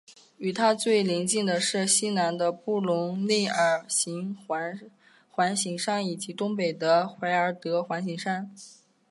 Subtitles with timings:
[0.39, 3.85] 与它最邻近的是西南的布隆内尔
[5.29, 8.51] 环形山以及东北的怀尔德环形山。